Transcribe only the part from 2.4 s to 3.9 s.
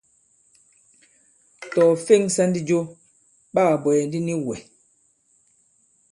ndi jo, ɓa kà